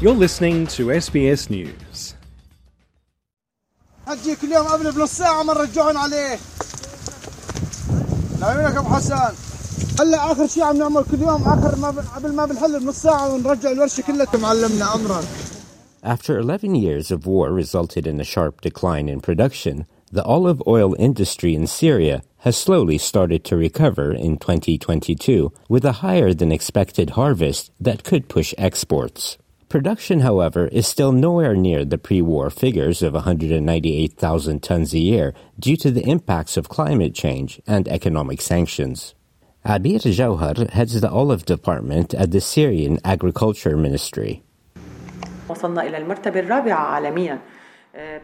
[0.00, 2.14] You're listening to SBS News.
[4.06, 6.38] هتجي كل يوم قبل بنص ساعة ما رجعون عليه
[8.40, 9.32] لعيونك ابو حسن
[10.00, 11.98] هلا اخر شيء عم نعمل كل يوم اخر ما ب...
[11.98, 15.22] قبل ما بنحل بنص ساعة ونرجع الورشة كلها معلمنا امرا
[16.04, 20.96] After 11 years of war resulted in a sharp decline in production, the olive oil
[20.98, 27.10] industry in Syria has slowly started to recover in 2022 with a higher than expected
[27.10, 29.38] harvest that could push exports.
[29.69, 35.75] Production, however, is still nowhere near the pre-war figures of 198,000 tons a year due
[35.75, 39.13] to the impacts of climate change and economic sanctions.
[39.65, 44.41] Abir Jauhar heads the olive department at the Syrian Agriculture Ministry.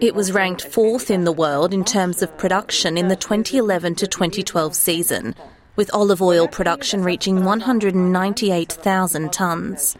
[0.00, 4.06] It was ranked fourth in the world in terms of production in the 2011 to
[4.06, 5.34] 2012 season,
[5.74, 9.96] with olive oil production reaching 198,000 tonnes.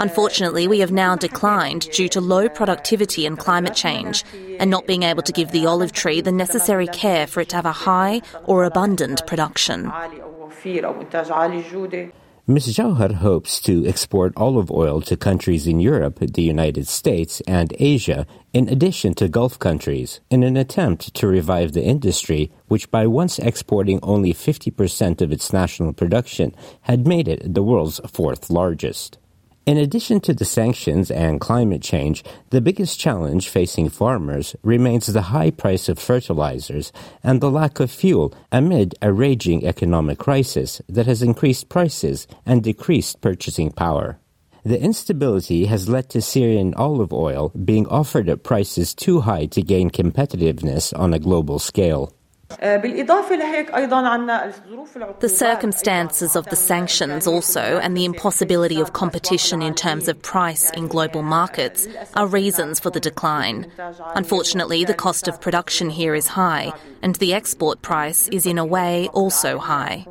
[0.00, 4.24] Unfortunately, we have now declined due to low productivity and climate change,
[4.60, 7.56] and not being able to give the olive tree the necessary care for it to
[7.56, 9.90] have a high or abundant production.
[12.50, 12.78] Ms.
[12.78, 18.26] Jauhar hopes to export olive oil to countries in Europe, the United States, and Asia,
[18.54, 23.38] in addition to Gulf countries, in an attempt to revive the industry, which by once
[23.38, 29.18] exporting only 50% of its national production had made it the world's fourth largest.
[29.68, 35.28] In addition to the sanctions and climate change, the biggest challenge facing farmers remains the
[35.28, 36.90] high price of fertilizers
[37.22, 42.62] and the lack of fuel amid a raging economic crisis that has increased prices and
[42.62, 44.18] decreased purchasing power.
[44.64, 49.60] The instability has led to Syrian olive oil being offered at prices too high to
[49.60, 52.14] gain competitiveness on a global scale.
[52.48, 54.08] The
[55.28, 60.88] circumstances of the sanctions also and the impossibility of competition in terms of price in
[60.88, 63.70] global markets are reasons for the decline.
[64.14, 66.72] Unfortunately, the cost of production here is high
[67.02, 70.06] and the export price is in a way also high.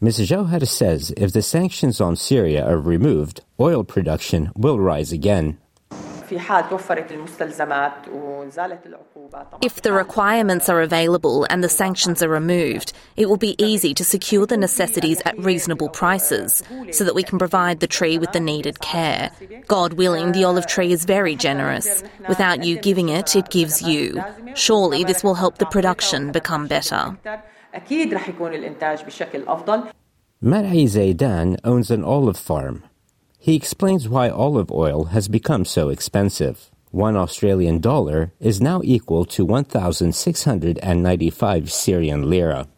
[0.00, 0.18] Ms.
[0.18, 5.58] Jauhar says if the sanctions on Syria are removed, oil production will rise again.
[9.62, 14.04] If the requirements are available and the sanctions are removed, it will be easy to
[14.04, 18.40] secure the necessities at reasonable prices so that we can provide the tree with the
[18.40, 19.30] needed care.
[19.66, 22.02] God willing, the olive tree is very generous.
[22.28, 24.22] Without you giving it, it gives you.
[24.54, 27.16] Surely this will help the production become better.
[30.44, 32.82] Mar'i Zaidan owns an olive farm.
[33.42, 36.70] He explains why olive oil has become so expensive.
[36.92, 42.68] One Australian dollar is now equal to 1,695 Syrian lira.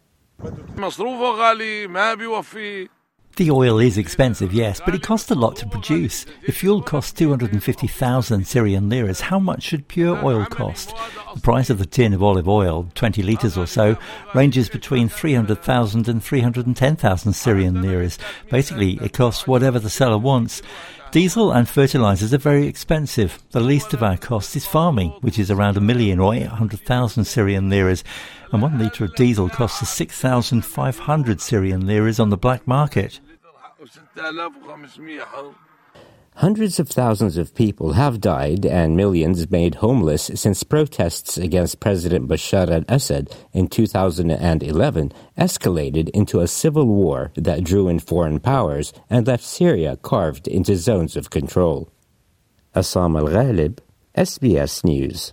[3.37, 6.25] The oil is expensive, yes, but it costs a lot to produce.
[6.45, 9.19] The fuel costs 250,000 Syrian liras.
[9.19, 10.93] How much should pure oil cost?
[11.33, 13.97] The price of the tin of olive oil, 20 litres or so,
[14.33, 18.17] ranges between 300,000 and 310,000 Syrian liras.
[18.49, 20.61] Basically, it costs whatever the seller wants.
[21.11, 23.41] Diesel and fertilizers are very expensive.
[23.51, 27.69] The least of our costs is farming, which is around a million or 800,000 Syrian
[27.69, 28.03] liras.
[28.51, 33.19] And one litre of diesel costs us 6,500 Syrian liras on the black market.
[36.39, 42.27] Hundreds of thousands of people have died and millions made homeless since protests against President
[42.27, 48.91] Bashar al Assad in 2011 escalated into a civil war that drew in foreign powers
[49.09, 51.89] and left Syria carved into zones of control.
[52.73, 53.79] Assam al Ghalib,
[54.17, 55.31] SBS News.